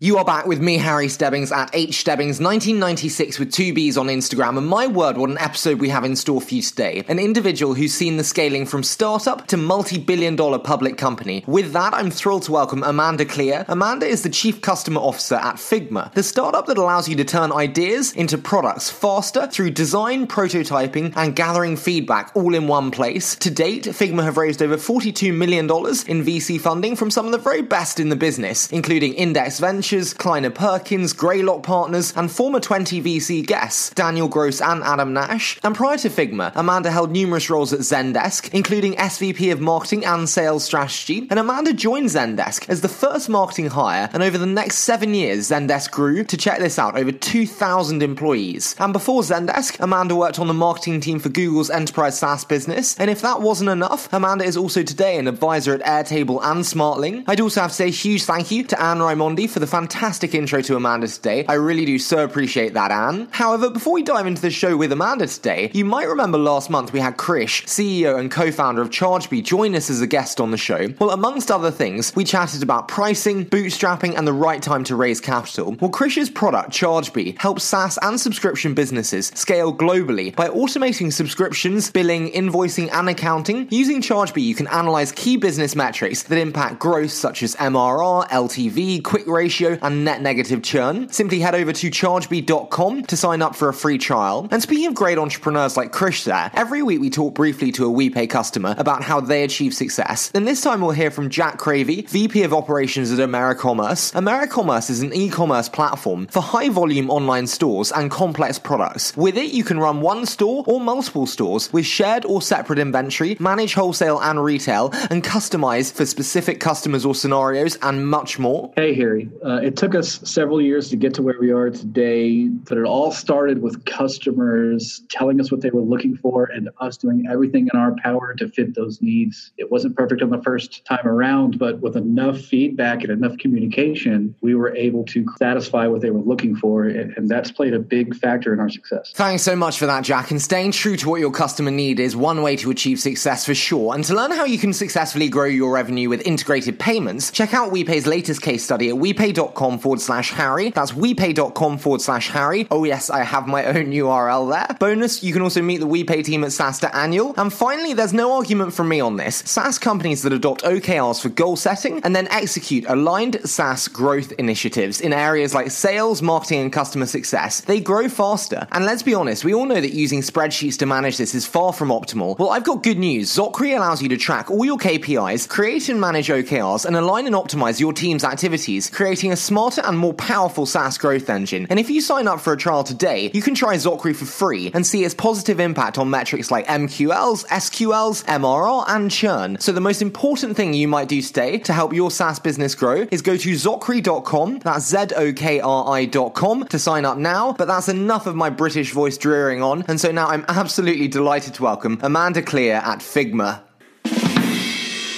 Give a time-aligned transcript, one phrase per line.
[0.00, 4.06] You are back with me, Harry Stebbings, at H Stebbings 1996 with two B's on
[4.06, 7.02] Instagram, and my word, what an episode we have in store for you today.
[7.08, 11.42] An individual who's seen the scaling from startup to multi billion dollar public company.
[11.48, 13.64] With that, I'm thrilled to welcome Amanda Kleha.
[13.66, 17.50] Amanda is the Chief Customer Officer at Figma, the startup that allows you to turn
[17.50, 23.34] ideas into products faster through design, prototyping, and gathering feedback all in one place.
[23.34, 27.38] To date, Figma have raised over $42 million in VC funding from some of the
[27.38, 29.87] very best in the business, including Index Ventures.
[29.88, 35.58] Ventures, Kleiner Perkins, Greylock Partners, and former 20 VC guests Daniel Gross and Adam Nash.
[35.62, 40.28] And prior to Figma, Amanda held numerous roles at Zendesk, including SVP of Marketing and
[40.28, 41.26] Sales Strategy.
[41.30, 45.48] And Amanda joined Zendesk as the first marketing hire, and over the next seven years,
[45.48, 48.76] Zendesk grew to check this out over 2,000 employees.
[48.78, 52.94] And before Zendesk, Amanda worked on the marketing team for Google's enterprise SaaS business.
[52.98, 57.24] And if that wasn't enough, Amanda is also today an advisor at Airtable and Smartling.
[57.26, 60.34] I'd also have to say a huge thank you to Anne Raimondi for the fantastic
[60.34, 61.46] intro to Amanda today.
[61.46, 63.28] I really do so appreciate that, Anne.
[63.30, 66.92] However, before we dive into the show with Amanda today, you might remember last month
[66.92, 70.50] we had Krish, CEO and co founder of Chargebee, join us as a guest on
[70.50, 70.88] the show.
[70.98, 75.20] Well, amongst other things, we chatted about pricing, bootstrapping, and the right time to raise
[75.20, 75.76] capital.
[75.80, 82.32] Well, Krish's product, Chargebee, helps SaaS and subscription businesses scale globally by automating subscriptions, billing,
[82.32, 83.68] invoicing, and accounting.
[83.70, 89.04] Using Chargebee, you can analyze key business metrics that impact growth, such as MRR, LTV,
[89.04, 91.08] quick ratio, ratio and net negative churn.
[91.10, 94.48] Simply head over to chargebee.com to sign up for a free trial.
[94.50, 97.90] And speaking of great entrepreneurs like Krish there, every week we talk briefly to a
[97.90, 100.30] WePay customer about how they achieve success.
[100.34, 104.12] And this time we'll hear from Jack Cravey, VP of Operations at AmeriCommerce.
[104.14, 109.16] AmeriCommerce is an e-commerce platform for high volume online stores and complex products.
[109.16, 113.36] With it, you can run one store or multiple stores with shared or separate inventory,
[113.40, 118.72] manage wholesale and retail, and customize for specific customers or scenarios, and much more.
[118.76, 119.28] Hey, Harry.
[119.44, 122.78] Uh, uh, it took us several years to get to where we are today, but
[122.78, 127.24] it all started with customers telling us what they were looking for and us doing
[127.30, 129.50] everything in our power to fit those needs.
[129.56, 134.34] It wasn't perfect on the first time around, but with enough feedback and enough communication,
[134.40, 138.14] we were able to satisfy what they were looking for, and that's played a big
[138.16, 139.12] factor in our success.
[139.14, 140.30] Thanks so much for that, Jack.
[140.30, 143.54] And staying true to what your customer need is one way to achieve success for
[143.54, 143.94] sure.
[143.94, 147.72] And to learn how you can successfully grow your revenue with integrated payments, check out
[147.72, 150.70] WePay's latest case study at WePay.com wepay.com forward slash Harry.
[150.70, 152.66] That's wepay.com forward slash Harry.
[152.70, 154.76] Oh, yes, I have my own URL there.
[154.78, 157.34] Bonus, you can also meet the WePay team at SaaStr Annual.
[157.36, 159.42] And finally, there's no argument from me on this.
[159.46, 165.00] SaaS companies that adopt OKRs for goal setting and then execute aligned SaaS growth initiatives
[165.00, 168.66] in areas like sales, marketing, and customer success, they grow faster.
[168.72, 171.72] And let's be honest, we all know that using spreadsheets to manage this is far
[171.72, 172.38] from optimal.
[172.38, 173.34] Well, I've got good news.
[173.34, 177.34] Zokri allows you to track all your KPIs, create and manage OKRs, and align and
[177.34, 181.66] optimize your team's activities, creating a smarter and more powerful SaaS growth engine.
[181.70, 184.70] And if you sign up for a trial today, you can try Zokri for free
[184.74, 189.58] and see its positive impact on metrics like MQLs, SQLs, MRR, and churn.
[189.60, 193.06] So the most important thing you might do today to help your SaaS business grow
[193.10, 197.52] is go to zokri.com, that's Z-O-K-R-I.com to sign up now.
[197.52, 199.84] But that's enough of my British voice drearing on.
[199.88, 203.62] And so now I'm absolutely delighted to welcome Amanda Kleha at Figma.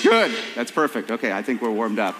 [0.03, 0.33] Good.
[0.55, 1.11] That's perfect.
[1.11, 2.17] Okay, I think we're warmed up.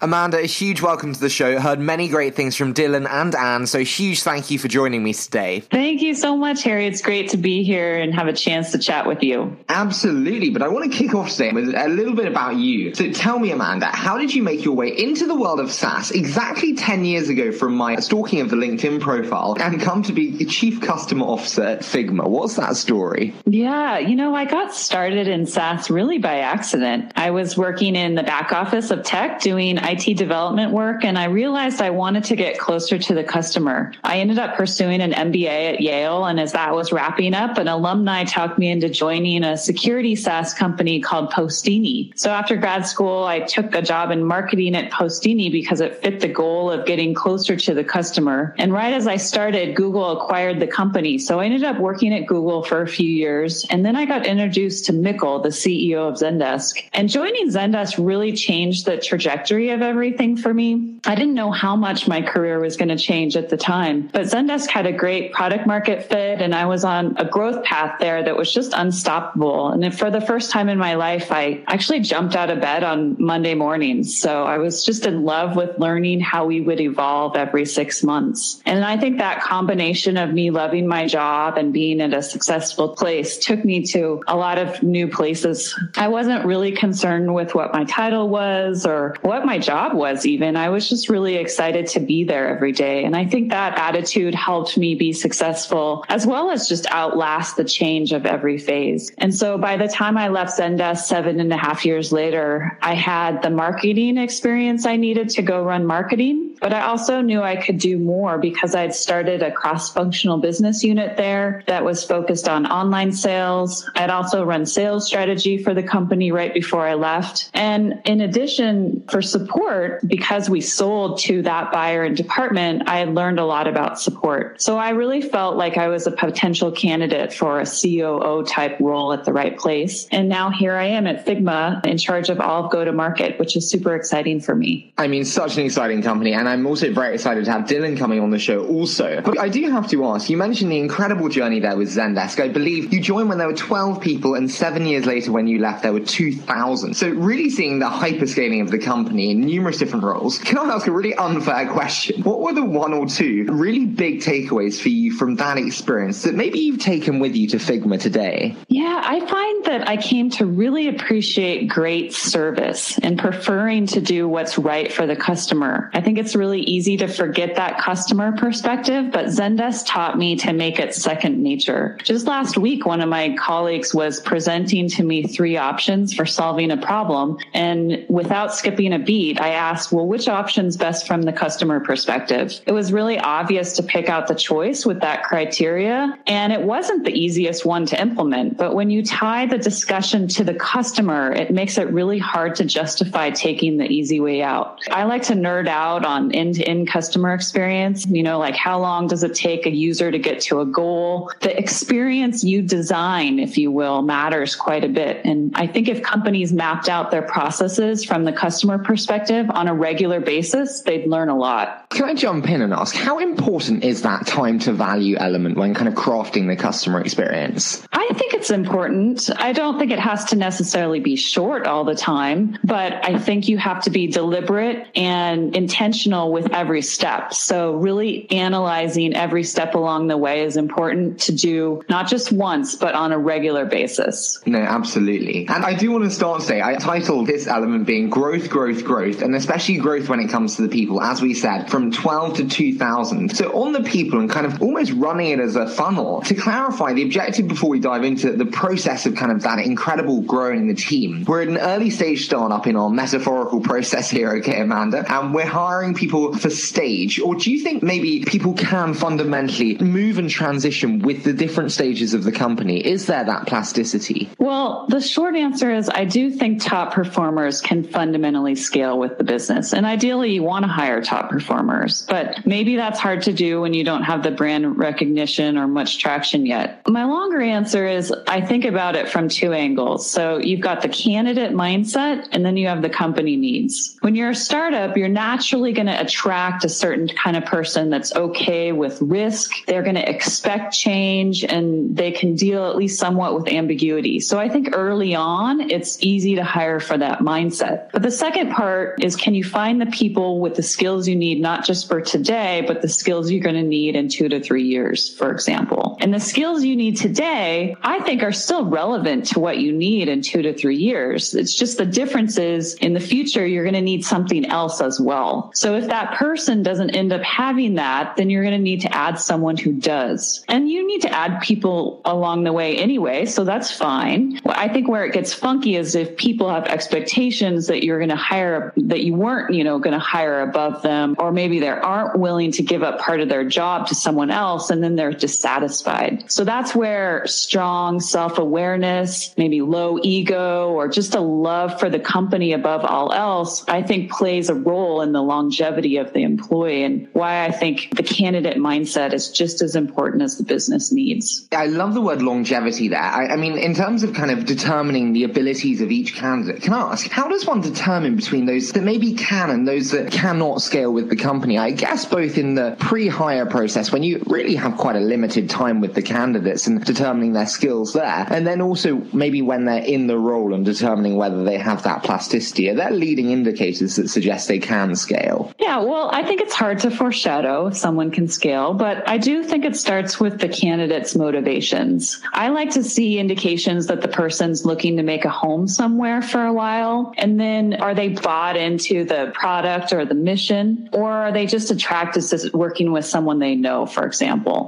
[0.00, 1.60] Amanda, a huge welcome to the show.
[1.60, 5.14] Heard many great things from Dylan and Anne, so huge thank you for joining me
[5.14, 5.60] today.
[5.60, 6.86] Thank you so much, Harry.
[6.86, 9.56] It's great to be here and have a chance to chat with you.
[9.68, 12.92] Absolutely, but I want to kick off today with a little bit about you.
[12.92, 16.10] So tell me, Amanda, how did you make your way into the world of SaaS
[16.10, 20.32] exactly 10 years ago from my stalking of the LinkedIn profile and come to be
[20.32, 22.28] the Chief Customer Officer at Figma?
[22.28, 23.32] What's that story?
[23.46, 27.12] Yeah, you know, I got started in SaaS really by accident.
[27.14, 31.24] I was working in the back office of tech doing IT development work, and I
[31.24, 33.92] realized I wanted to get closer to the customer.
[34.02, 37.68] I ended up pursuing an MBA at Yale, and as that was wrapping up, an
[37.68, 42.16] alumni talked me into joining a security SaaS company called Postini.
[42.18, 46.20] So after grad school, I took a job in marketing at Postini because it fit
[46.20, 48.54] the goal of getting closer to the customer.
[48.56, 51.18] And right as I started, Google acquired the company.
[51.18, 54.26] So I ended up working at Google for a few years, and then I got
[54.26, 56.82] introduced to Mikkel, the CEO of Zendesk.
[56.92, 60.93] And joining Zendesk really changed the trajectory of everything for me.
[61.06, 64.22] I didn't know how much my career was going to change at the time, but
[64.22, 68.22] Zendesk had a great product market fit and I was on a growth path there
[68.22, 69.68] that was just unstoppable.
[69.68, 73.16] And for the first time in my life, I actually jumped out of bed on
[73.22, 74.18] Monday mornings.
[74.18, 78.60] So I was just in love with learning how we would evolve every six months.
[78.64, 82.90] And I think that combination of me loving my job and being at a successful
[82.90, 85.78] place took me to a lot of new places.
[85.96, 90.56] I wasn't really concerned with what my title was or what my job was even.
[90.56, 93.04] I was just really excited to be there every day.
[93.04, 97.64] And I think that attitude helped me be successful as well as just outlast the
[97.64, 99.12] change of every phase.
[99.18, 102.94] And so by the time I left Zendesk seven and a half years later, I
[102.94, 107.56] had the marketing experience I needed to go run marketing, but I also knew I
[107.56, 112.48] could do more because I'd started a cross functional business unit there that was focused
[112.48, 113.86] on online sales.
[113.96, 117.50] I'd also run sales strategy for the company right before I left.
[117.52, 123.14] And in addition, for support, because we sold to that buyer and department, I had
[123.14, 124.62] learned a lot about support.
[124.62, 129.12] So I really felt like I was a potential candidate for a COO type role
[129.12, 130.08] at the right place.
[130.10, 133.38] And now here I am at Figma in charge of all of go to market,
[133.38, 134.94] which is super exciting for me.
[134.96, 136.32] I mean, such an exciting company.
[136.32, 139.20] And I'm also very excited to have Dylan coming on the show also.
[139.22, 142.40] But I do have to ask, you mentioned the incredible journey there with Zendesk.
[142.40, 145.58] I believe you joined when there were 12 people and seven years later when you
[145.58, 146.94] left, there were 2,000.
[146.94, 150.38] So really seeing the hyperscaling of the company in numerous different roles.
[150.38, 152.22] Can I ask a really unfair question?
[152.22, 156.34] What were the one or two really big takeaways for you from that experience that
[156.34, 158.56] maybe you've taken with you to Figma today?
[158.68, 164.28] Yeah, I find that I came to really appreciate great service and preferring to do
[164.28, 165.90] what's right for the customer.
[165.94, 170.52] I think it's really easy to forget that customer perspective, but Zendesk taught me to
[170.52, 171.98] make it second nature.
[172.02, 176.70] Just last week, one of my colleagues was presenting to me three options for solving
[176.70, 177.38] a problem.
[177.52, 182.60] And without skipping a beat, I asked, well, which option's best from the customer perspective?
[182.66, 186.18] It was really obvious to pick out the choice with that criteria.
[186.26, 188.56] And it wasn't the easiest one to implement.
[188.56, 192.64] But when you tie the discussion to the customer, it makes it really hard to
[192.64, 194.80] justify taking the easy way out.
[194.90, 198.06] I like to nerd out on end to end customer experience.
[198.06, 201.30] You know, like how long does it take a user to get to a goal?
[201.40, 205.24] The experience you design, if you will, matters quite a bit.
[205.24, 209.74] And I think if companies mapped out their processes from the customer perspective on a
[209.74, 211.86] regular basis, they'd learn a lot.
[211.90, 215.74] Can I jump in and ask how important is that time to value element when
[215.74, 217.86] kind of crafting the customer experience?
[217.92, 219.30] I think it's important.
[219.36, 223.48] I don't think it has to necessarily be short all the time, but I think
[223.48, 227.32] you have to be deliberate and intentional with every step.
[227.34, 232.76] So really analyzing every step along the way is important to do not just once,
[232.76, 234.40] but on a regular basis.
[234.46, 235.48] No, absolutely.
[235.48, 236.62] And I do want to start today.
[236.62, 240.62] I titled this element being growth, growth, growth, and especially growth when it comes to
[240.62, 243.34] the people, as we said, from 12 to 2000.
[243.34, 246.20] So on the people and kind of almost running it as a funnel.
[246.22, 250.20] To clarify, the objective before we dive into the process of kind of that incredible
[250.22, 254.60] growing the team, we're at an early stage startup in our metaphorical process here, okay,
[254.60, 257.20] Amanda, and we're hiring people for stage.
[257.20, 262.12] Or do you think maybe people can fundamentally move and transition with the different stages
[262.12, 262.84] of the company?
[262.84, 264.28] Is there that plasticity?
[264.38, 269.24] Well, the short answer is I do think top performers can fundamentally scale with the
[269.24, 269.72] business.
[269.72, 273.72] And ideally, you want to hire top performers, but maybe that's hard to do when
[273.72, 276.82] you don't have the brand recognition or much traction yet.
[276.88, 280.10] My longer answer is I think about it from two angles.
[280.10, 283.96] So you've got the candidate mindset and then you have the company needs.
[284.00, 288.14] When you're a startup, you're naturally going to attract a certain kind of person that's
[288.14, 289.52] okay with risk.
[289.66, 294.20] They're going to expect change and they can deal at least somewhat with ambiguity.
[294.20, 297.90] So I think early on, it's easy to hire for that mindset.
[297.92, 301.40] But the second part is can you find the people with the skills you need,
[301.40, 304.53] not just for today, but the skills you're going to need in two to three
[304.62, 305.96] years, for example.
[306.00, 310.08] And the skills you need today, I think are still relevant to what you need
[310.08, 311.34] in two to three years.
[311.34, 315.00] It's just the difference is in the future, you're going to need something else as
[315.00, 315.50] well.
[315.54, 318.94] So if that person doesn't end up having that, then you're going to need to
[318.94, 320.44] add someone who does.
[320.48, 323.26] And you need to add people along the way anyway.
[323.26, 324.40] So that's fine.
[324.46, 328.16] I think where it gets funky is if people have expectations that you're going to
[328.16, 332.18] hire, that you weren't, you know, going to hire above them, or maybe they aren't
[332.18, 336.30] willing to give up part of their job to someone else and then they're dissatisfied.
[336.30, 341.98] So that's where strong self awareness, maybe low ego, or just a love for the
[341.98, 346.84] company above all else, I think plays a role in the longevity of the employee
[346.84, 351.48] and why I think the candidate mindset is just as important as the business needs.
[351.52, 353.00] I love the word longevity there.
[353.00, 356.72] I, I mean, in terms of kind of determining the abilities of each candidate, can
[356.72, 360.62] I ask, how does one determine between those that maybe can and those that cannot
[360.62, 361.58] scale with the company?
[361.58, 365.80] I guess both in the pre-hire process when you really have quite a limited time
[365.80, 370.08] with the candidates and determining their skills there, and then also maybe when they're in
[370.08, 374.48] the role and determining whether they have that plasticity, are there leading indicators that suggest
[374.48, 375.52] they can scale?
[375.58, 379.64] Yeah, well, I think it's hard to foreshadow someone can scale, but I do think
[379.64, 382.20] it starts with the candidate's motivations.
[382.32, 386.44] I like to see indications that the person's looking to make a home somewhere for
[386.44, 391.32] a while, and then are they bought into the product or the mission, or are
[391.32, 394.23] they just attracted to working with someone they know, for example?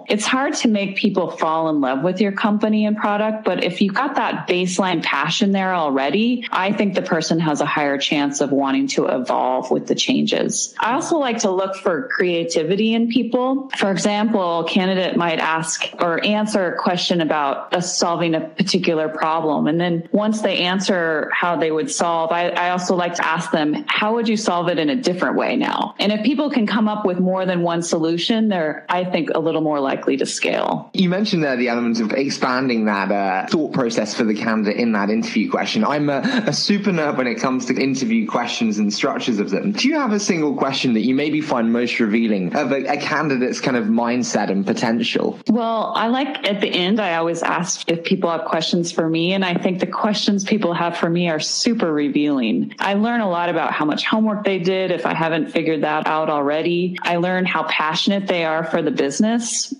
[0.09, 3.81] It's hard to make people fall in love with your company and product, but if
[3.81, 8.41] you've got that baseline passion there already, I think the person has a higher chance
[8.41, 10.75] of wanting to evolve with the changes.
[10.79, 13.71] I also like to look for creativity in people.
[13.77, 19.67] For example, a candidate might ask or answer a question about solving a particular problem.
[19.67, 23.51] And then once they answer how they would solve, I, I also like to ask
[23.51, 25.95] them, how would you solve it in a different way now?
[25.99, 29.41] And if people can come up with more than one solution, they're, I think, a
[29.41, 30.91] little more likely to scale.
[30.95, 34.93] You mentioned there the element of expanding that uh, thought process for the candidate in
[34.93, 35.85] that interview question.
[35.85, 39.73] I'm a, a super nerd when it comes to interview questions and structures of them.
[39.73, 42.97] Do you have a single question that you maybe find most revealing of a, a
[42.97, 45.39] candidate's kind of mindset and potential?
[45.49, 49.35] Well, I like at the end, I always ask if people have questions for me.
[49.35, 52.75] And I think the questions people have for me are super revealing.
[52.79, 56.07] I learn a lot about how much homework they did if I haven't figured that
[56.07, 56.97] out already.
[57.03, 59.26] I learn how passionate they are for the business.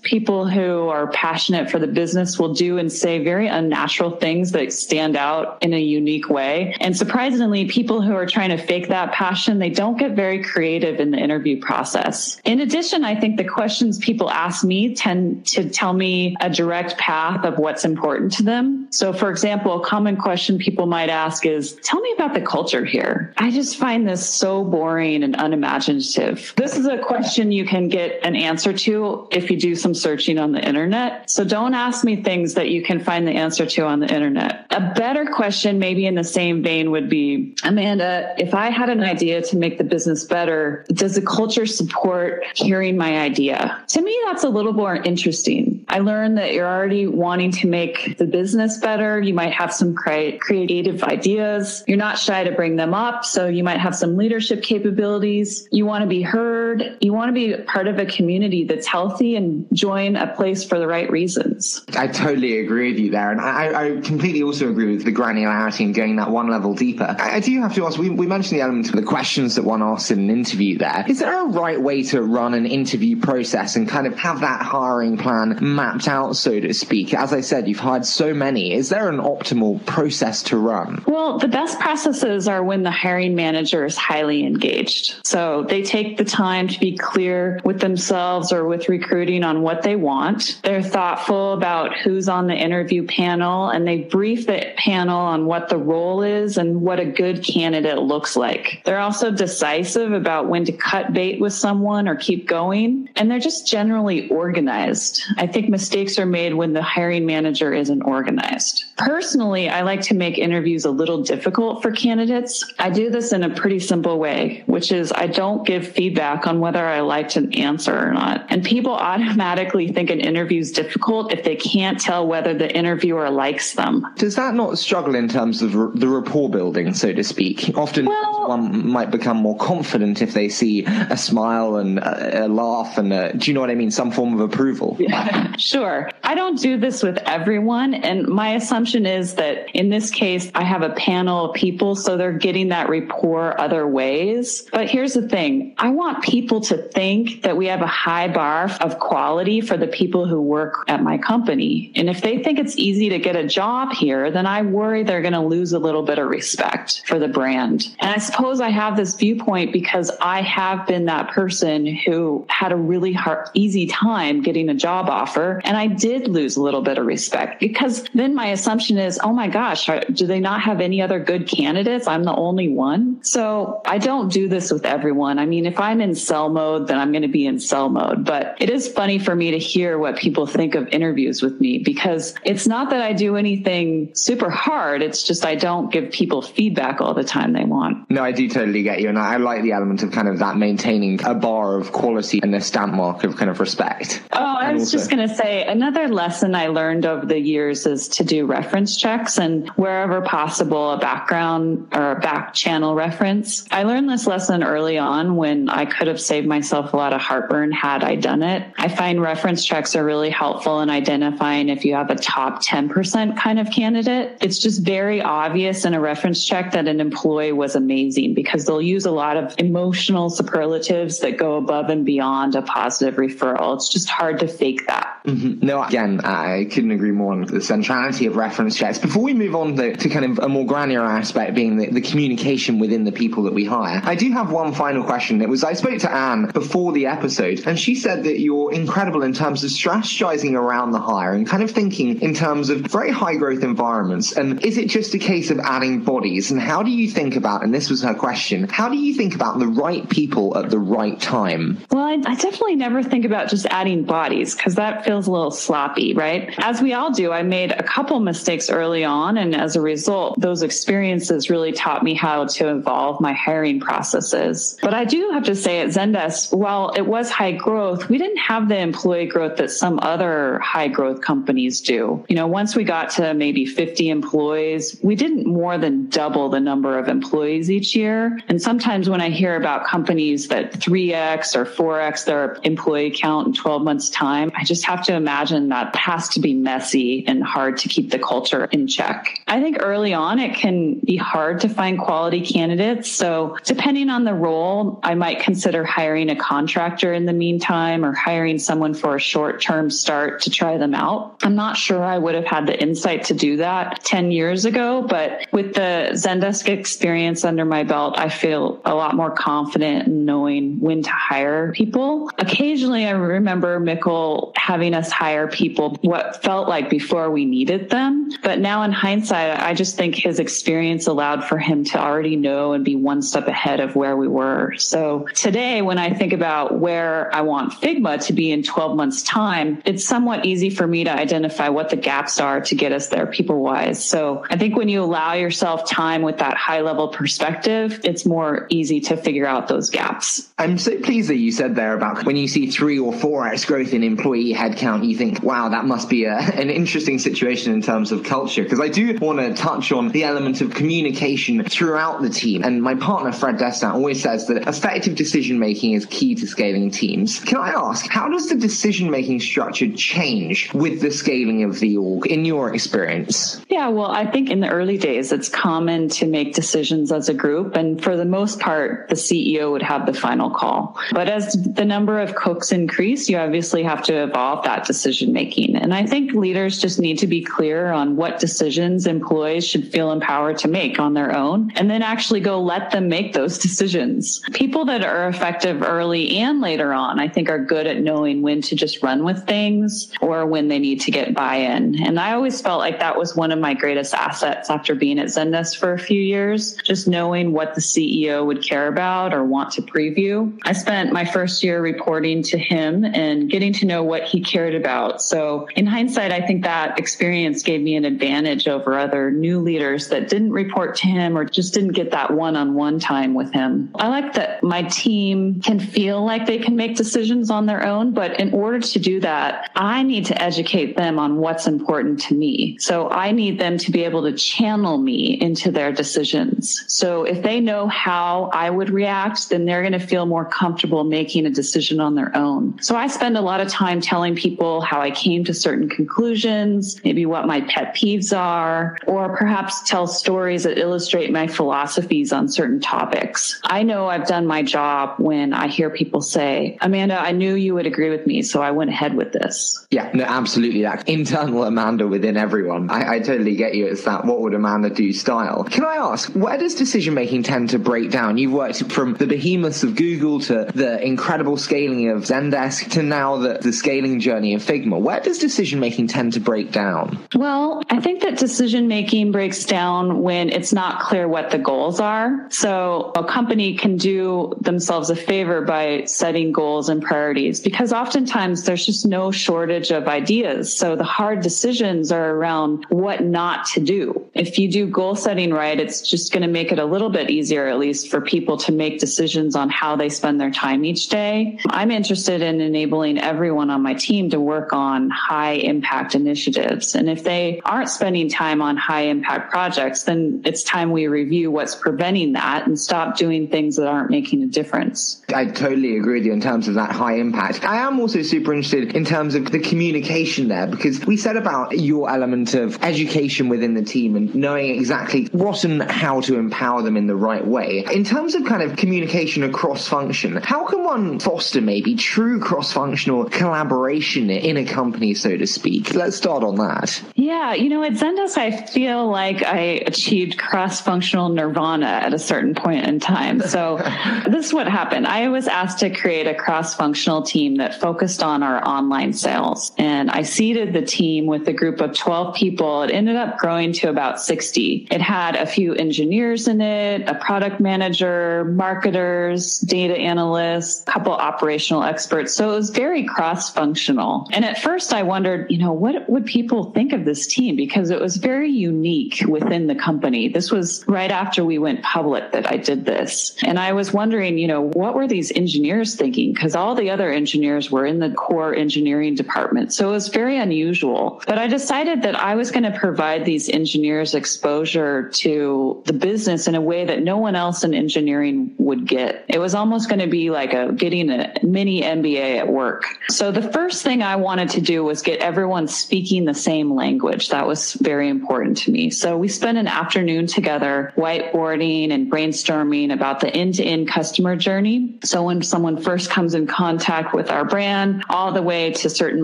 [0.01, 4.71] People who are passionate for the business will do and say very unnatural things that
[4.73, 6.75] stand out in a unique way.
[6.79, 10.99] And surprisingly, people who are trying to fake that passion, they don't get very creative
[10.99, 12.39] in the interview process.
[12.45, 16.97] In addition, I think the questions people ask me tend to tell me a direct
[16.97, 18.87] path of what's important to them.
[18.91, 22.85] So, for example, a common question people might ask is, tell me about the culture
[22.85, 23.33] here.
[23.37, 26.53] I just find this so boring and unimaginative.
[26.55, 30.37] This is a question you can get an answer to if you do some searching
[30.37, 31.29] on the internet.
[31.29, 34.65] So don't ask me things that you can find the answer to on the internet.
[34.71, 39.01] A better question, maybe in the same vein, would be, Amanda, if I had an
[39.01, 43.83] idea to make the business better, does the culture support hearing my idea?
[43.89, 45.76] To me, that's a little more interesting.
[45.89, 49.21] I learned that you're already wanting to make the business better.
[49.21, 51.83] You might have some cre- creative ideas.
[51.87, 53.23] You're not shy to bring them up.
[53.23, 55.67] So you might have some leadership capabilities.
[55.71, 56.97] You want to be heard.
[56.99, 60.77] You want to be part of a community that's healthy and join a place for
[60.77, 61.85] the right reasons.
[61.95, 63.31] I totally agree with you there.
[63.31, 67.15] And I, I completely also agree with the granularity and going that one level deeper.
[67.17, 69.63] I, I do have to ask, we, we mentioned the element of the questions that
[69.63, 71.05] one asks in an interview there.
[71.07, 74.61] Is there a right way to run an interview process and kind of have that
[74.61, 77.13] hiring plan mapped out, so to speak?
[77.13, 78.73] As I said, you've hired so many.
[78.73, 81.03] Is there an optimal process to run?
[81.07, 85.15] Well, the best processes are when the hiring manager is highly engaged.
[85.23, 89.83] So they take the time to be clear with themselves or with recruiting on what
[89.83, 90.59] they want.
[90.63, 95.69] They're thoughtful about who's on the interview panel and they brief the panel on what
[95.69, 98.81] the role is and what a good candidate looks like.
[98.83, 103.09] They're also decisive about when to cut bait with someone or keep going.
[103.15, 105.21] And they're just generally organized.
[105.37, 108.85] I think mistakes are made when the hiring manager isn't organized.
[108.97, 112.73] Personally, I like to make interviews a little difficult for candidates.
[112.79, 116.59] I do this in a pretty simple way, which is I don't give feedback on
[116.59, 118.45] whether I liked an answer or not.
[118.49, 123.29] And people automatically think an interview is difficult if they can't tell whether the interviewer
[123.29, 124.05] likes them.
[124.17, 127.71] Does that not struggle in terms of the rapport building, so to speak?
[127.75, 132.97] Often well, one might become more confident if they see a smile and a, laugh
[132.97, 133.91] and a, do you know what I mean?
[133.91, 134.95] Some form of approval.
[134.99, 136.09] Yeah, sure.
[136.23, 137.93] I don't do this with everyone.
[137.93, 142.17] And my assumption is that in this case, I have a panel of people, so
[142.17, 144.67] they're getting that rapport other ways.
[144.71, 145.73] But here's the thing.
[145.77, 149.87] I want people to think that we have a high bar of quality for the
[149.87, 151.91] people who work at my company.
[151.95, 155.21] And if they think it's easy to get a job here, then I worry they're
[155.21, 157.95] going to lose a little bit of respect for the brand.
[157.99, 162.71] And I suppose I have this viewpoint because I have been that person who had
[162.71, 165.46] a really hard, easy time getting a job offer.
[165.63, 169.33] And I did lose a little bit of respect because then my assumption is, oh
[169.33, 172.07] my gosh, do they not have any other good candidates?
[172.07, 173.23] I'm the only one.
[173.23, 175.39] So I don't do this with everyone.
[175.39, 178.25] I mean, if I'm in sell mode, then I'm going to be in sell mode.
[178.25, 181.79] But it is funny for me to hear what people think of interviews with me
[181.79, 185.01] because it's not that I do anything super hard.
[185.01, 188.09] It's just I don't give people feedback all the time they want.
[188.09, 189.09] No, I do totally get you.
[189.09, 192.53] And I like the element of kind of that maintaining a bar of quality and
[192.55, 194.21] a stamp mark of kind of respect.
[194.31, 197.85] Oh, I was also- just going to say another lesson I learned over the years
[197.85, 203.65] is to do reference checks and wherever possible, a background or a back channel reference.
[203.71, 207.21] I learned this lesson early on when I could have saved myself a lot of
[207.21, 208.71] heartburn had I done it.
[208.77, 213.37] I find reference checks are really helpful in identifying if you have a top 10%
[213.37, 214.37] kind of candidate.
[214.41, 218.81] It's just very obvious in a reference check that an employee was amazing because they'll
[218.81, 223.75] use a lot of emotional superlatives that go above and beyond a positive referral.
[223.75, 225.16] It's just hard to fake that.
[225.25, 225.65] Mm-hmm.
[225.65, 228.97] No, again, I couldn't agree more on the centrality of reference checks.
[228.97, 232.01] Before we move on to, to kind of a more granular aspect being the, the
[232.01, 235.41] communication within the people that we hire, I do have one final question.
[235.41, 239.23] It was I spoke to Anne before the episode, and she said that you're incredible
[239.23, 243.11] in terms of strategizing around the hire and kind of thinking in terms of very
[243.11, 244.33] high growth environments.
[244.33, 246.51] And is it just a case of adding bodies?
[246.51, 249.35] And how do you think about, and this was her question, how do you think
[249.35, 251.79] about the right people at the right time?
[251.91, 255.51] Well, I, I definitely never think about just adding bodies because that feels a little
[255.51, 256.53] sloppy, right?
[256.57, 259.37] As we all do, I made a couple mistakes early on.
[259.37, 264.77] And as a result, those experiences really taught me how to evolve my hiring processes.
[264.81, 268.37] But I do have to say at Zendesk, while it was high growth, we didn't
[268.37, 272.25] have the employee growth that some other high growth companies do.
[272.27, 276.59] You know, once we got to maybe 50 employees, we didn't more than double the
[276.59, 278.37] number of employees each year.
[278.49, 283.53] And sometimes when I hear about companies that 3x or 4x their employee count in
[283.53, 287.77] 12 months time, I just have to imagine that has to be messy and hard
[287.77, 289.39] to keep the culture in check.
[289.47, 293.09] I think early on it can be hard to find quality candidates.
[293.09, 298.13] So depending on the role, I might consider hiring a contractor in the meantime or
[298.13, 301.37] hiring someone for a short term start to try them out.
[301.43, 305.01] I'm not sure I would have had the insight to do that 10 years ago,
[305.01, 310.25] but with the Zendesk experience under my belt, I feel a lot more confident in
[310.25, 312.29] knowing when to hire people.
[312.37, 318.31] Occasionally, I remember Mikkel having us hire people what felt like before we needed them.
[318.43, 322.73] But now in hindsight, I just think his experience allowed for him to already know
[322.73, 324.75] and be one step ahead of where we were.
[324.77, 329.23] So today, when I think about where I want Figma to be in 12 months
[329.23, 333.07] time, it's somewhat easy for me to identify what the gaps are to get us
[333.07, 334.03] there people wise.
[334.03, 338.67] So I think when you allow yourself time with that high level perspective, it's more
[338.69, 340.49] easy to figure out those gaps.
[340.57, 343.65] I'm so pleased that you said there about when you see three or four X
[343.65, 347.81] growth in employee headcount, you think, wow, that must be a, an interesting situation in
[347.81, 348.63] terms of culture.
[348.63, 352.63] Because I do want to touch on the element of communication throughout the team.
[352.63, 356.91] And my partner, Fred Destin, always says that effective decision making is key to scaling
[356.91, 357.39] teams.
[357.39, 361.97] Can I ask, how does the decision making structure change with the scaling of the
[361.97, 363.61] org in your experience?
[363.69, 367.33] Yeah, well, I think in the early days, it's common to make decisions as a
[367.33, 367.75] group.
[367.75, 370.97] And for the most part, the CEO would have the final call.
[371.11, 375.77] But as the number of cooks increase, you obviously have to evolve that decision making.
[375.77, 380.11] And I think leaders just need to be clear on what decisions employees should feel
[380.11, 384.41] empowered to make on their own and then actually go let them make those decisions.
[384.51, 388.61] People that are effective early and later on, I think are good at knowing when
[388.63, 392.03] to just run with things or when they need to get buy-in.
[392.03, 395.27] And I always felt like that was one of my greatest assets after being at
[395.27, 399.71] Zendesk for a few years, just knowing what the CEO would care about or want
[399.71, 400.51] to preview.
[400.63, 404.56] I spent my first year reporting to him and getting to know what he cared
[404.57, 405.21] about.
[405.21, 410.07] So in hindsight, I think that experience gave me an advantage over other new leaders
[410.09, 413.91] that didn't report to him or just didn't get that one-on-one time with him.
[413.95, 418.13] I like that my team can feel like they can make decisions on their own,
[418.13, 422.35] but in order to do that, I need to educate them on what's important to
[422.35, 422.77] me.
[422.79, 426.83] So I need them to be able to channel me into their decisions.
[426.87, 431.03] So if they know how I would react, then they're going to feel more comfortable
[431.03, 432.81] making a decision on their own.
[432.81, 437.03] So I spend a lot of time telling people how I came to certain conclusions,
[437.03, 442.47] maybe what my pet peeves are, or perhaps tell stories that illustrate my philosophies on
[442.47, 443.59] certain topics.
[443.65, 447.73] I know I've done my job when I hear people say, Amanda, I knew you
[447.73, 449.85] would agree with me, so I went ahead with this.
[449.91, 450.83] Yeah, no, absolutely.
[450.83, 452.89] That internal Amanda within everyone.
[452.89, 453.87] I, I totally get you.
[453.87, 455.63] It's that what would Amanda do style.
[455.65, 458.37] Can I ask, where does decision making tend to break down?
[458.37, 463.37] You've worked from the behemoths of Google to the incredible scaling of Zendesk to now
[463.37, 464.99] the, the scaling journey of Figma.
[464.99, 467.19] Where does decision making tend to break down?
[467.35, 471.99] Well, I think that decision making breaks down when it's not clear what the goals
[471.99, 472.47] are.
[472.49, 478.63] So a company can do themselves a favor by setting goals and priorities because oftentimes
[478.63, 480.75] there's just no shortage of ideas.
[480.75, 484.29] So the hard decisions are around what not to do.
[484.33, 487.29] If you do goal setting right, it's just going to make it a little bit
[487.29, 491.09] easier, at least for people to make decisions on how they spend their time each
[491.09, 491.59] day.
[491.69, 496.95] I'm interested in enabling everyone on my team to work on high impact initiatives.
[496.95, 501.07] And if they aren't spending time on on high impact projects, then it's time we
[501.07, 505.21] review what's preventing that and stop doing things that aren't making a difference.
[505.33, 507.63] I totally agree with you in terms of that high impact.
[507.63, 511.77] I am also super interested in terms of the communication there because we said about
[511.77, 516.81] your element of education within the team and knowing exactly what and how to empower
[516.81, 517.85] them in the right way.
[517.91, 522.73] In terms of kind of communication across function, how can one foster maybe true cross
[522.73, 525.93] functional collaboration in a company, so to speak?
[525.93, 527.03] Let's start on that.
[527.15, 532.19] Yeah, you know, at Zendesk, I feel like I achieved cross functional nirvana at a
[532.19, 533.41] certain point in time.
[533.41, 533.77] So
[534.29, 535.07] this is what happened.
[535.07, 539.71] I was asked to create a cross functional team that focused on our online sales.
[539.77, 542.83] And I seeded the team with a group of 12 people.
[542.83, 544.87] It ended up growing to about 60.
[544.89, 551.11] It had a few engineers in it, a product manager, marketers, data analysts, a couple
[551.13, 552.33] operational experts.
[552.33, 553.96] So it was very cross functional.
[554.31, 557.55] And at first I wondered, you know, what would people think of this team?
[557.55, 560.27] Because it was very unique within the company.
[560.27, 563.35] This was right after we went public that I did this.
[563.43, 566.33] And I was wondering, you know, what were these engineers thinking?
[566.33, 569.73] Because all the other engineers were in the core engineering department.
[569.73, 571.21] So it was very unusual.
[571.25, 576.47] But I decided that I was going to provide these engineers exposure to the business
[576.47, 579.25] in a way that no one else in engineering would get.
[579.27, 582.85] It was almost going to be like a getting a mini MBA at work.
[583.09, 587.29] So the first thing I wanted to do was get everyone speaking the same language.
[587.29, 588.89] That was very important to me.
[588.89, 594.35] So we spent an afternoon together whiteboarding and brainstorming about the end to end customer
[594.35, 594.99] journey.
[595.05, 599.23] So when someone first comes in contact with our brand, all the way to certain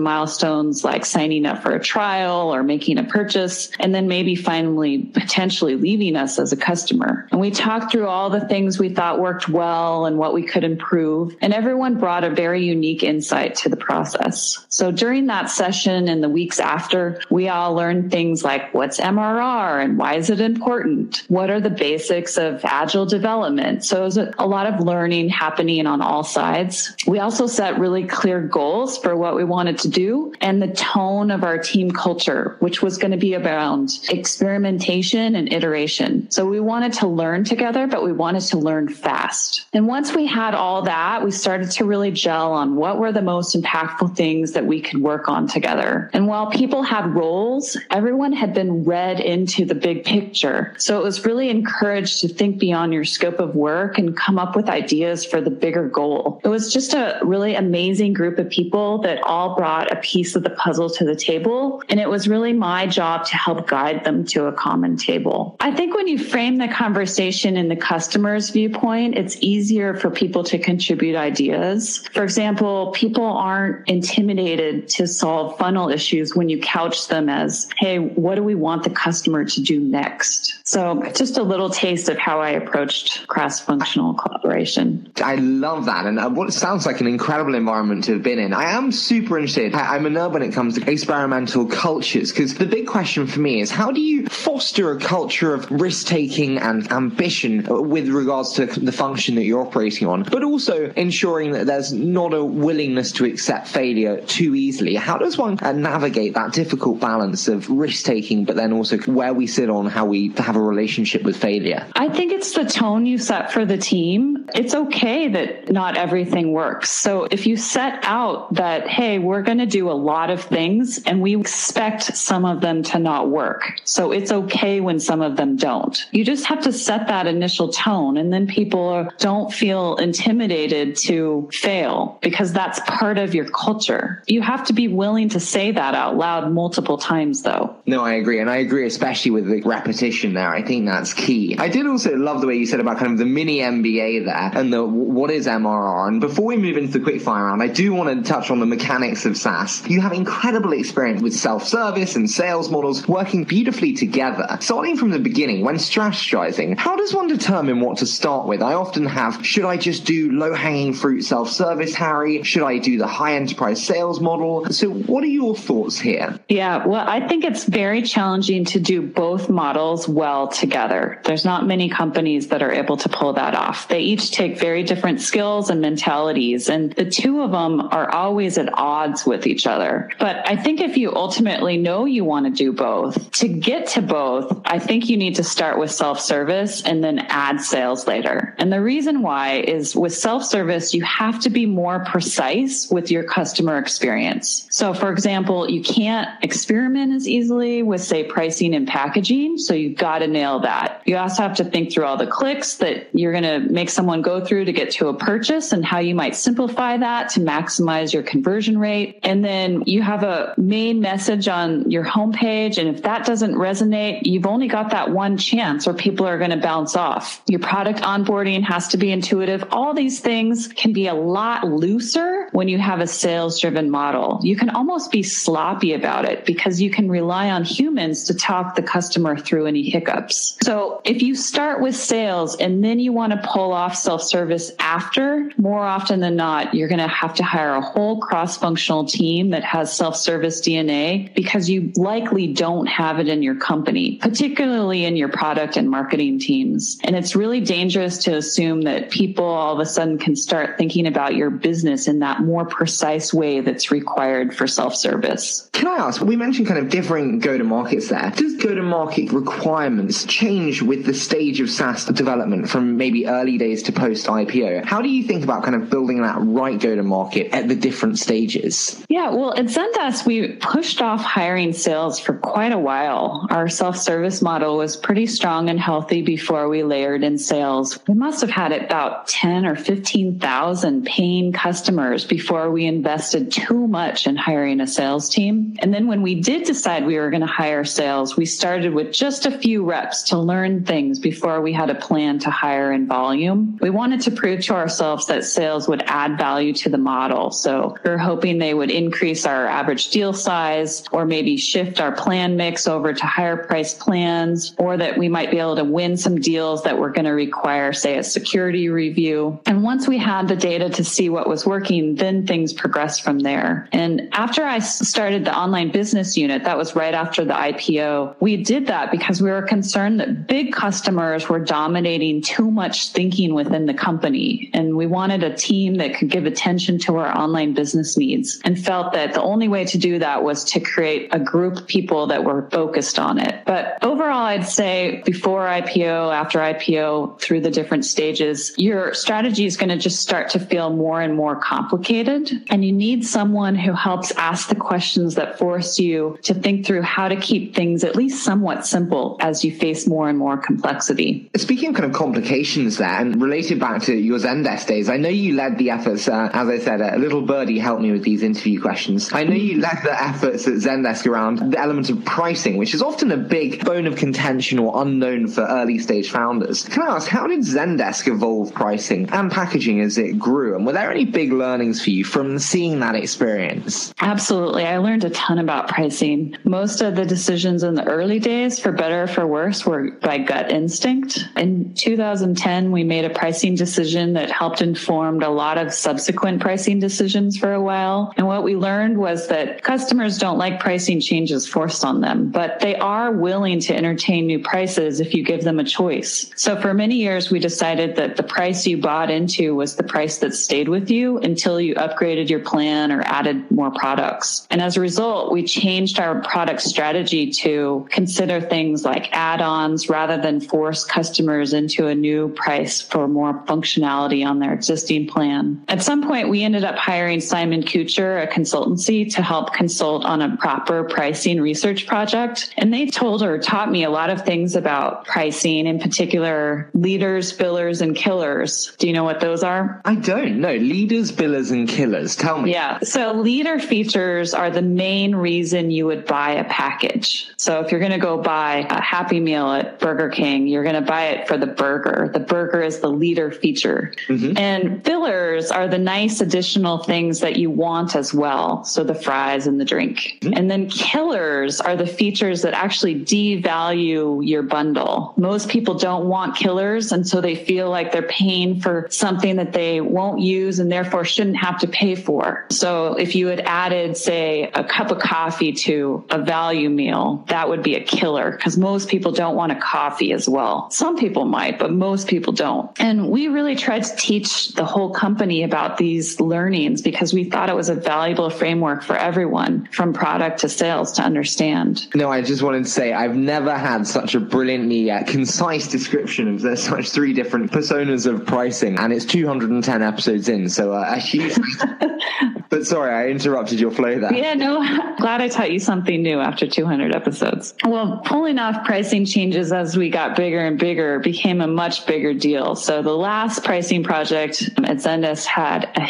[0.00, 4.98] milestones like signing up for a trial or making a purchase, and then maybe finally
[4.98, 7.28] potentially leaving us as a customer.
[7.30, 10.64] And we talked through all the things we thought worked well and what we could
[10.64, 11.36] improve.
[11.42, 14.53] And everyone brought a very unique insight to the process.
[14.68, 19.84] So during that session and the weeks after, we all learned things like what's MRR
[19.84, 21.24] and why is it important?
[21.28, 23.84] What are the basics of agile development?
[23.84, 26.94] So it was a lot of learning happening on all sides.
[27.06, 31.30] We also set really clear goals for what we wanted to do and the tone
[31.30, 36.30] of our team culture, which was going to be around experimentation and iteration.
[36.30, 39.66] So we wanted to learn together, but we wanted to learn fast.
[39.72, 43.22] And once we had all that, we started to really gel on what were the
[43.22, 46.10] most impactful things that we could work on together.
[46.12, 50.74] And while people had roles, everyone had been read into the big picture.
[50.78, 54.54] So it was really encouraged to think beyond your scope of work and come up
[54.56, 56.40] with ideas for the bigger goal.
[56.44, 60.42] It was just a really amazing group of people that all brought a piece of
[60.42, 61.82] the puzzle to the table.
[61.88, 65.56] And it was really my job to help guide them to a common table.
[65.60, 70.44] I think when you frame the conversation in the customer's viewpoint, it's easier for people
[70.44, 72.06] to contribute ideas.
[72.12, 77.98] For example, people aren't intimidated to solve funnel issues when you couch them as, hey,
[77.98, 80.66] what do we want the customer to do next?
[80.66, 85.12] So just a little taste of how I approached cross functional collaboration.
[85.22, 86.06] I love that.
[86.06, 88.52] And uh, what sounds like an incredible environment to have been in.
[88.52, 89.74] I am super interested.
[89.74, 93.60] I'm a nerd when it comes to experimental cultures because the big question for me
[93.60, 98.66] is how do you foster a culture of risk taking and ambition with regards to
[98.66, 103.24] the function that you're operating on, but also ensuring that there's not a willingness to
[103.24, 104.94] accept failure too easily?
[104.94, 109.46] How does one navigate that difficult balance of risk taking, but then also where we
[109.46, 111.86] sit on how we have a relationship with failure?
[111.94, 114.48] I think it's the tone you set for the team.
[114.54, 116.90] It's okay that not everything works.
[116.90, 121.02] So if you set out that, hey, we're going to do a lot of things
[121.04, 123.80] and we expect some of them to not work.
[123.84, 125.98] So it's okay when some of them don't.
[126.12, 131.48] You just have to set that initial tone and then people don't feel intimidated to
[131.52, 134.13] fail because that's part of your culture.
[134.26, 137.76] You have to be willing to say that out loud multiple times though.
[137.86, 138.40] No, I agree.
[138.40, 140.48] And I agree, especially with the repetition there.
[140.48, 141.56] I think that's key.
[141.58, 144.50] I did also love the way you said about kind of the mini MBA there
[144.54, 146.08] and the what is MRR.
[146.08, 148.66] And before we move into the quickfire round, I do want to touch on the
[148.66, 149.86] mechanics of SaaS.
[149.88, 154.46] You have incredible experience with self-service and sales models working beautifully together.
[154.60, 158.62] Starting from the beginning, when strategizing, how does one determine what to start with?
[158.62, 162.42] I often have, should I just do low-hanging fruit self-service, Harry?
[162.42, 164.66] Should I do the high enterprise sales model?
[164.70, 166.38] So what are your thoughts here?
[166.48, 171.20] Yeah, well, I think it's very challenging to do both models well together.
[171.24, 173.86] There's not many companies that are able to pull that off.
[173.86, 178.58] They each take very different skills and mentalities, and the two of them are always
[178.58, 180.10] at odds with each other.
[180.18, 184.02] But I think if you ultimately know you want to do both, to get to
[184.02, 188.54] both, I think you need to start with self service and then add sales later.
[188.58, 193.10] And the reason why is with self service, you have to be more precise with
[193.12, 194.66] your customer experience.
[194.70, 199.58] So, for example, you can't experiment as easily with, say, pricing and packaging.
[199.58, 201.02] So, you've got to nail that.
[201.04, 204.22] You also have to think through all the clicks that you're going to make someone
[204.22, 208.12] go through to get to a purchase and how you might simplify that to maximize
[208.14, 209.20] your conversion rate.
[209.22, 212.78] And then you have a main message on your homepage.
[212.78, 216.50] And if that doesn't resonate, you've only got that one chance or people are going
[216.50, 217.42] to bounce off.
[217.46, 219.64] Your product onboarding has to be intuitive.
[219.70, 224.38] All these things can be a lot looser when you have a sales driven model.
[224.44, 228.76] You can almost be sloppy about it because you can rely on humans to talk
[228.76, 230.56] the customer through any hiccups.
[230.62, 234.70] So if you start with sales and then you want to pull off self service
[234.78, 239.04] after, more often than not, you're going to have to hire a whole cross functional
[239.04, 244.18] team that has self service DNA because you likely don't have it in your company,
[244.18, 247.00] particularly in your product and marketing teams.
[247.02, 251.08] And it's really dangerous to assume that people all of a sudden can start thinking
[251.08, 255.68] about your business in that more precise way that's required for self service.
[255.72, 256.20] Can I ask?
[256.20, 258.32] We mentioned kind of differing go to markets there.
[258.36, 263.58] Does go to market requirements change with the stage of SaaS development from maybe early
[263.58, 264.84] days to post IPO?
[264.84, 267.74] How do you think about kind of building that right go to market at the
[267.74, 269.04] different stages?
[269.08, 273.46] Yeah, well, at Zendesk, we pushed off hiring sales for quite a while.
[273.50, 277.98] Our self service model was pretty strong and healthy before we layered in sales.
[278.08, 284.26] We must have had about 10 or 15,000 paying customers before we invested too much
[284.26, 285.76] in hiring a sales team.
[285.80, 289.12] And then when we did decide we were going to hire sales, we started with
[289.12, 293.06] just a few reps to learn things before we had a plan to hire in
[293.06, 293.78] volume.
[293.80, 297.50] We wanted to prove to ourselves that sales would add value to the model.
[297.50, 302.12] So we are hoping they would increase our average deal size or maybe shift our
[302.12, 306.16] plan mix over to higher price plans or that we might be able to win
[306.16, 309.60] some deals that were going to require, say, a security review.
[309.66, 313.40] And once we had the data to see what was working, then things progressed from
[313.40, 313.88] there.
[313.92, 318.56] And after I started the online business unit, that was right after the IPO, we
[318.62, 323.86] did that because we were concerned that big customers were dominating too much thinking within
[323.86, 324.70] the company.
[324.72, 328.78] And we wanted a team that could give attention to our online business needs and
[328.78, 332.26] felt that the only way to do that was to create a group of people
[332.28, 333.64] that were focused on it.
[333.64, 339.76] But overall, I'd say before IPO, after IPO, through the different stages, your strategy is
[339.76, 342.03] going to just start to feel more and more complicated.
[342.10, 347.02] And you need someone who helps ask the questions that force you to think through
[347.02, 351.50] how to keep things at least somewhat simple as you face more and more complexity.
[351.56, 355.28] Speaking of kind of complications there, and related back to your Zendesk days, I know
[355.28, 358.42] you led the efforts, uh, as I said, a little birdie helped me with these
[358.42, 359.32] interview questions.
[359.32, 363.02] I know you led the efforts at Zendesk around the element of pricing, which is
[363.02, 366.84] often a big bone of contention or unknown for early stage founders.
[366.84, 370.76] Can I ask, how did Zendesk evolve pricing and packaging as it grew?
[370.76, 374.14] And were there any big learnings for you from seeing that experience?
[374.20, 374.84] Absolutely.
[374.86, 376.56] I learned a ton about pricing.
[376.64, 380.38] Most of the decisions in the early days, for better or for worse, were by
[380.38, 381.46] gut instinct.
[381.56, 386.98] In 2010, we made a pricing decision that helped inform a lot of subsequent pricing
[386.98, 388.32] decisions for a while.
[388.36, 392.80] And what we learned was that customers don't like pricing changes forced on them, but
[392.80, 396.50] they are willing to entertain new prices if you give them a choice.
[396.56, 400.38] So for many years, we decided that the price you bought into was the price
[400.38, 404.66] that stayed with you until you upgraded your plan or added more products.
[404.70, 410.40] And as a result, we changed our product strategy to consider things like add-ons rather
[410.40, 415.82] than force customers into a new price for more functionality on their existing plan.
[415.88, 420.40] At some point, we ended up hiring Simon Kucher, a consultancy, to help consult on
[420.40, 422.72] a proper pricing research project.
[422.76, 427.50] And they told or taught me a lot of things about pricing, in particular leaders,
[427.52, 428.94] fillers, and killers.
[428.98, 430.00] Do you know what those are?
[430.04, 430.74] I don't know.
[430.74, 432.36] Leaders, fillers, and killers.
[432.36, 432.72] Tell me.
[432.72, 433.00] Yeah.
[433.00, 437.50] So leader features are the main reason you would buy a package.
[437.56, 440.94] So if you're going to go buy a Happy Meal at Burger King, you're going
[440.94, 442.30] to buy it for the burger.
[442.32, 444.14] The burger is the leader feature.
[444.28, 444.56] Mm-hmm.
[444.56, 448.84] And fillers are the nice additional things that you want as well.
[448.84, 450.38] So the fries and the drink.
[450.40, 450.54] Mm-hmm.
[450.54, 455.34] And then killers are the features that actually devalue your bundle.
[455.36, 457.12] Most people don't want killers.
[457.12, 461.24] And so they feel like they're paying for something that they won't use and therefore
[461.24, 462.66] shouldn't have to pay for.
[462.70, 467.70] So if you had added, say, a cup of coffee to a value meal, that
[467.70, 470.90] would be a killer because most people don't want a coffee as well.
[470.90, 472.90] Some people might, but most people don't.
[473.00, 477.70] And we really tried to teach the whole company about these learnings because we thought
[477.70, 482.14] it was a valuable framework for everyone from product to sales to understand.
[482.14, 486.46] No, I just wanted to say I've never had such a brilliantly uh, concise description
[486.48, 491.06] of the such three different personas of pricing, and it's 210 episodes in, so uh,
[491.08, 491.53] a huge.
[492.68, 494.32] but sorry, I interrupted your flow there.
[494.32, 494.80] Yeah, no,
[495.18, 497.74] glad I taught you something new after 200 episodes.
[497.84, 502.34] Well, pulling off pricing changes as we got bigger and bigger became a much bigger
[502.34, 502.74] deal.
[502.76, 506.02] So the last pricing project at Zendesk had a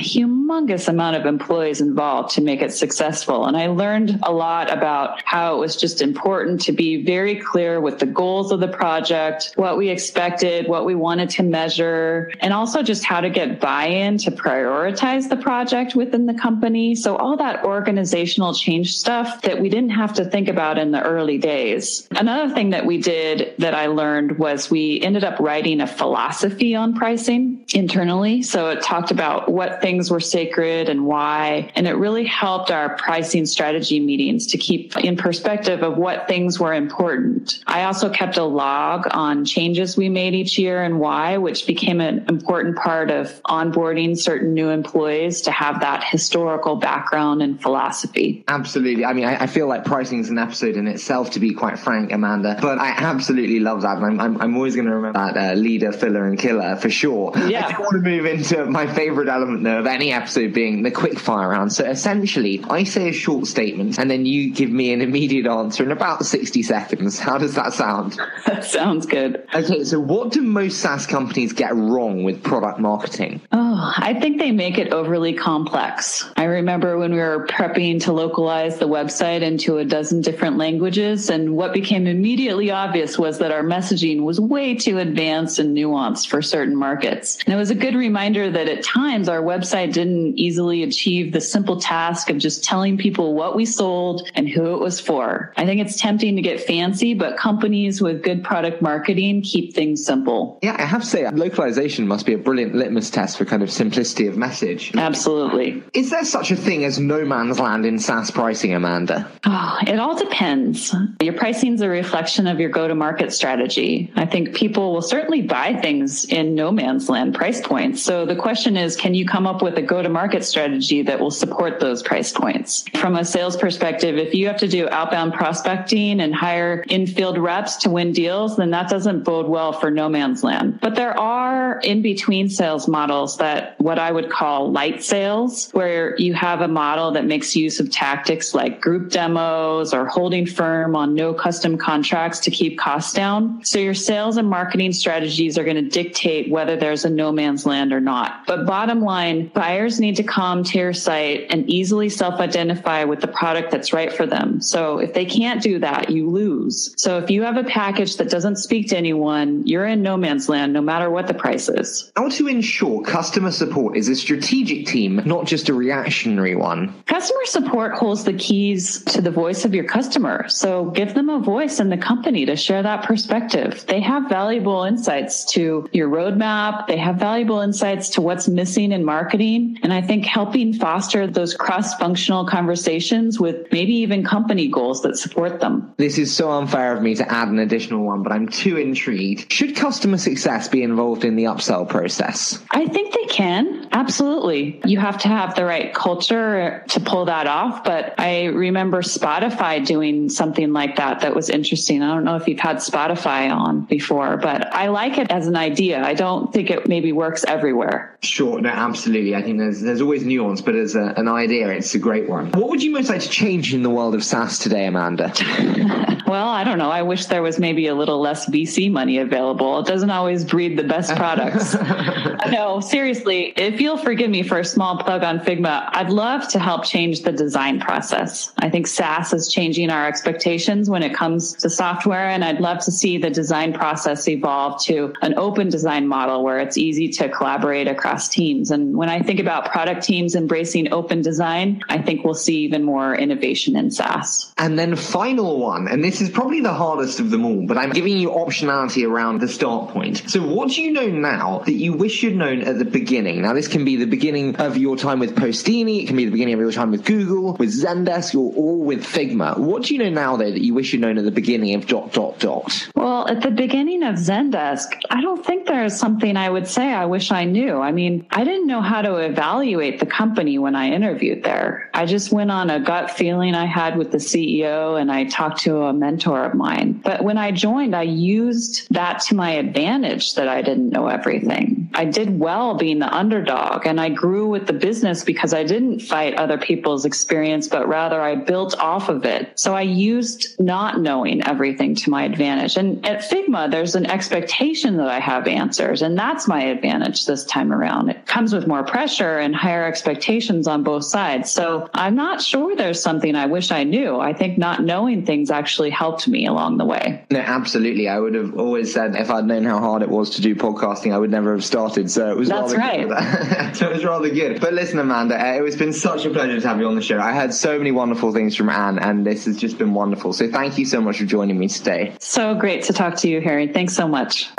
[0.44, 3.46] humongous amount of employees involved to make it successful.
[3.46, 7.80] And I learned a lot about how it was just important to be very clear
[7.80, 12.52] with the goals of the project, what we expected, what we wanted to measure, and
[12.52, 16.94] also just how to get buy-in to prioritize the project within the company.
[16.94, 21.02] So all that organizational change stuff that we didn't have to think about in the
[21.02, 22.06] early days.
[22.10, 26.74] Another thing that we did that I learned was we ended up writing a philosophy
[26.74, 28.42] on pricing internally.
[28.42, 31.70] So it talked about what things were sacred and why.
[31.76, 36.58] And it really helped our pricing strategy meetings to keep in perspective of what things
[36.58, 37.62] were important.
[37.68, 42.00] I also kept a log on changes we made each year and why, which became
[42.00, 48.42] an important part of onboarding certain new employees to have that historical background and philosophy.
[48.48, 49.04] Absolutely.
[49.04, 51.78] I mean, I, I feel like pricing is an episode in itself, to be quite
[51.78, 52.58] frank, Amanda.
[52.60, 53.98] But I absolutely love that.
[53.98, 56.90] And I'm, I'm, I'm always going to remember that uh, leader, filler, and killer for
[56.90, 57.32] sure.
[57.38, 57.72] Yeah.
[57.72, 61.18] I want to move into my favorite element, though, of any episode being the quick
[61.18, 61.72] fire round.
[61.72, 65.82] So essentially, I say a short statement and then you give me an immediate answer
[65.82, 67.18] in about 60 seconds.
[67.18, 68.18] How does that sound?
[68.46, 69.46] That sounds good.
[69.54, 73.40] Okay, so what do most SaaS companies get wrong with product marketing?
[73.52, 76.30] Oh, I think they make it overly complex.
[76.36, 81.30] I remember when we were prepping to localize the website into a dozen different languages,
[81.30, 86.28] and what became immediately obvious was that our messaging was way too advanced and nuanced
[86.28, 87.38] for certain markets.
[87.44, 91.40] And it was a good reminder that at times our website didn't easily achieve the
[91.40, 95.52] simple task of just telling people what we sold and who it was for.
[95.56, 100.04] I think it's tempting to get fancy, but companies with good product marketing keep things
[100.04, 100.58] simple.
[100.62, 103.70] Yeah, I have to say, localization must be a brilliant litmus test for kind of
[103.70, 104.94] simplicity of message.
[104.94, 105.82] Absolutely.
[105.92, 109.30] Is there such a thing as no man's land in SaaS pricing, Amanda?
[109.44, 110.94] Oh, it all depends.
[111.20, 114.12] Your pricing is a reflection of your go to market strategy.
[114.16, 118.02] I think people will certainly buy things in no man's land price points.
[118.02, 121.18] So the question is, can you come up with a go to market strategy that
[121.18, 122.84] will support those price points?
[122.94, 127.76] From a sales perspective, if you have to do outbound prospecting and hire infield reps
[127.78, 130.80] to win deals, then that doesn't bode well for no man's land.
[130.80, 136.16] But there are in between sales models that what I would call light sales, where
[136.16, 140.94] you have a model that makes use of tactics like group demos or holding firm
[140.96, 143.64] on no custom contracts to keep costs down.
[143.64, 147.66] So your sales and marketing strategies are going to dictate whether there's a no man's
[147.66, 148.46] land or not.
[148.46, 153.20] But bottom line, buyers need to come to your site and easily self identify with
[153.20, 154.60] the product that's right for them.
[154.60, 156.94] So if they can't do that, you lose.
[156.96, 160.48] So if you have a package that doesn't speak to anyone, you're in no man's
[160.48, 162.12] land no matter what the price is.
[162.16, 166.94] How to ensure customer support is a strategic team, not just a reactionary one?
[167.06, 170.48] Customer support holds the keys to the voice of your customer.
[170.48, 173.84] So give them a voice in the company to share that perspective.
[173.86, 176.86] They have valuable insights to your roadmap.
[176.86, 179.78] They have valuable insights to what's missing in marketing.
[179.84, 185.18] And I think helping foster those cross functional conversations with maybe even company goals that
[185.18, 185.92] support them.
[185.98, 189.52] This is so unfair of me to add an additional one, but I'm too intrigued.
[189.52, 192.62] Should customer success be involved in the upsell process?
[192.70, 193.88] I think they can.
[193.92, 194.80] Absolutely.
[194.84, 197.84] You have to have the right culture to pull that off.
[197.84, 202.02] But I remember Spotify doing something like that that was interesting.
[202.02, 205.56] I don't know if you've had Spotify on before, but I like it as an
[205.56, 206.02] idea.
[206.02, 208.16] I don't think it maybe works everywhere.
[208.22, 209.34] Sure, no, absolutely.
[209.34, 212.50] I think there's there's always nuance, but as a, an idea, it's a great one.
[212.52, 215.32] What would you most like to change in the world of SaaS today, Amanda?
[216.26, 216.90] well, I don't know.
[216.90, 219.78] I wish there was maybe a little less VC money available.
[219.80, 221.74] It doesn't always breed the best products.
[222.50, 226.58] no, seriously, if you'll forgive me for a small plug on Figma, I'd love to
[226.58, 228.52] help change the design process.
[228.58, 232.82] I think SaaS is changing our expectations when it comes to software, and I'd love
[232.84, 237.28] to see the design process evolve to an open design model where it's easy to
[237.28, 238.70] collaborate across teams.
[238.70, 242.82] And when I think about product teams embracing open design, I think we'll see even
[242.82, 244.52] more innovation in SaaS.
[244.56, 247.76] And then final one, and this this is probably the hardest of them all, but
[247.76, 250.22] I'm giving you optionality around the start point.
[250.30, 253.42] So, what do you know now that you wish you'd known at the beginning?
[253.42, 256.30] Now, this can be the beginning of your time with Postini, it can be the
[256.30, 259.58] beginning of your time with Google, with Zendesk, or, or with Figma.
[259.58, 261.88] What do you know now, though, that you wish you'd known at the beginning of
[261.88, 262.88] dot, dot, dot?
[262.94, 267.06] Well, at the beginning of Zendesk, I don't think there's something I would say I
[267.06, 267.80] wish I knew.
[267.80, 271.90] I mean, I didn't know how to evaluate the company when I interviewed there.
[271.92, 275.62] I just went on a gut feeling I had with the CEO and I talked
[275.62, 277.00] to a mentor of mine.
[277.02, 281.73] But when I joined, I used that to my advantage that I didn't know everything.
[281.94, 286.00] I did well being the underdog and I grew with the business because I didn't
[286.00, 289.58] fight other people's experience, but rather I built off of it.
[289.58, 292.76] So I used not knowing everything to my advantage.
[292.76, 297.44] And at Figma, there's an expectation that I have answers, and that's my advantage this
[297.44, 298.08] time around.
[298.10, 301.50] It comes with more pressure and higher expectations on both sides.
[301.50, 304.18] So I'm not sure there's something I wish I knew.
[304.18, 307.24] I think not knowing things actually helped me along the way.
[307.30, 308.08] No, absolutely.
[308.08, 311.12] I would have always said if I'd known how hard it was to do podcasting,
[311.12, 311.83] I would never have started.
[311.90, 313.08] So it was That's rather right.
[313.08, 313.76] good.
[313.76, 314.60] So it was rather good.
[314.60, 317.18] But listen, Amanda, uh, it's been such a pleasure to have you on the show.
[317.18, 320.32] I heard so many wonderful things from Anne, and this has just been wonderful.
[320.32, 322.14] So thank you so much for joining me today.
[322.20, 323.66] So great to talk to you, Harry.
[323.66, 324.50] Thanks so much.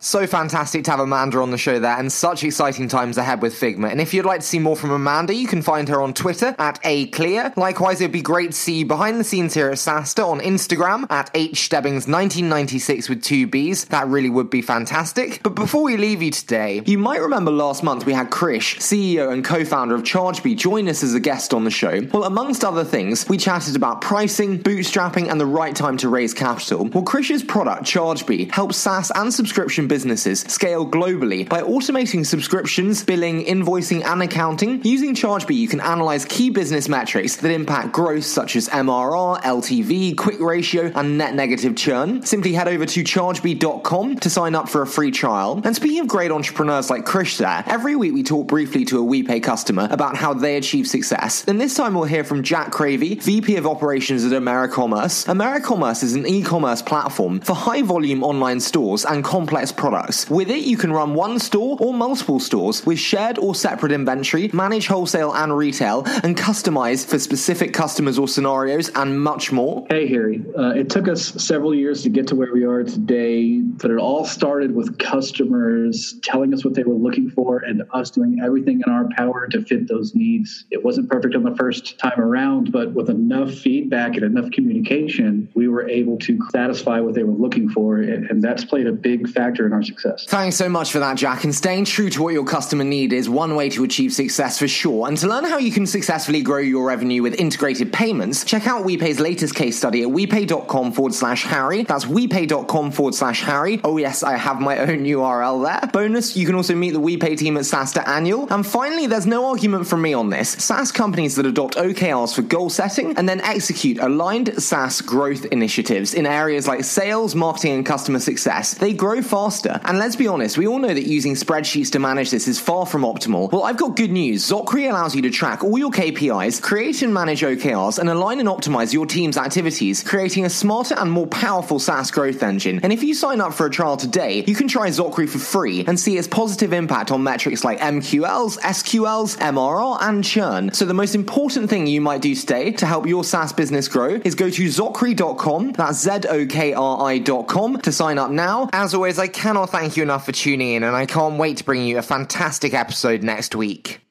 [0.00, 3.52] So fantastic to have Amanda on the show there, and such exciting times ahead with
[3.52, 3.90] Figma.
[3.90, 6.54] And if you'd like to see more from Amanda, you can find her on Twitter
[6.56, 7.56] at akleha.
[7.56, 11.10] Likewise, it'd be great to see you behind the scenes here at SaaStr on Instagram
[11.10, 13.86] at hstebbings1996 with two B's.
[13.86, 15.42] That really would be fantastic.
[15.42, 19.32] But before we leave you today, you might remember last month we had Krish, CEO
[19.32, 22.06] and co-founder of ChargeBee, join us as a guest on the show.
[22.12, 26.34] Well, amongst other things, we chatted about pricing, bootstrapping, and the right time to raise
[26.34, 26.84] capital.
[26.84, 33.44] Well, Krish's product, ChargeBee, helps SaaS and subscription businesses scale globally by automating subscriptions, billing,
[33.44, 34.84] invoicing, and accounting.
[34.84, 40.16] Using ChargeBee, you can analyze key business metrics that impact growth such as MRR, LTV,
[40.16, 42.22] quick ratio, and net negative churn.
[42.22, 45.60] Simply head over to chargebee.com to sign up for a free trial.
[45.64, 49.02] And speaking of great entrepreneurs like Krish there, every week we talk briefly to a
[49.02, 51.44] WePay customer about how they achieve success.
[51.48, 55.26] And this time we'll hear from Jack Cravey, VP of Operations at AmeriCommerce.
[55.26, 60.28] AmeriCommerce is an e-commerce platform for high volume online stores and complex products.
[60.28, 64.50] With it, you can run one store or multiple stores with shared or separate inventory,
[64.52, 69.86] manage wholesale and retail, and customize for specific customers or scenarios, and much more.
[69.88, 70.44] Hey, Harry.
[70.58, 73.98] Uh, it took us several years to get to where we are today, but it
[73.98, 78.82] all started with customers telling us what they were looking for and us doing everything
[78.84, 80.64] in our power to fit those needs.
[80.70, 85.48] It wasn't perfect on the first time around, but with enough feedback and enough communication,
[85.54, 87.98] we were able to satisfy what they were looking for.
[87.98, 90.24] And, and that's played a big factor our success.
[90.24, 91.44] Thanks so much for that, Jack.
[91.44, 94.68] And staying true to what your customer need is one way to achieve success for
[94.68, 95.08] sure.
[95.08, 98.84] And to learn how you can successfully grow your revenue with integrated payments, check out
[98.84, 101.82] WePay's latest case study at WePay.com forward slash Harry.
[101.82, 103.80] That's WePay.com forward slash Harry.
[103.84, 105.90] Oh, yes, I have my own URL there.
[105.90, 108.52] Bonus, you can also meet the WePay team at SaaStr Annual.
[108.52, 110.50] And finally, there's no argument from me on this.
[110.50, 116.14] SaaS companies that adopt OKRs for goal setting and then execute aligned SaaS growth initiatives
[116.14, 119.57] in areas like sales, marketing, and customer success, they grow faster.
[119.66, 122.86] And let's be honest, we all know that using spreadsheets to manage this is far
[122.86, 123.50] from optimal.
[123.50, 124.48] Well, I've got good news.
[124.48, 128.48] Zokri allows you to track all your KPIs, create and manage OKRs, and align and
[128.48, 132.80] optimize your team's activities, creating a smarter and more powerful SaaS growth engine.
[132.82, 135.84] And if you sign up for a trial today, you can try Zokri for free
[135.86, 140.72] and see its positive impact on metrics like MQLs, SQLs, MRR, and churn.
[140.72, 144.20] So the most important thing you might do today to help your SaaS business grow
[144.24, 148.68] is go to zokri.com, that's Z-O-K-R-I.com, to sign up now.
[148.72, 151.64] As always, I cannot thank you enough for tuning in, and I can't wait to
[151.64, 154.06] bring you a fantastic episode next week.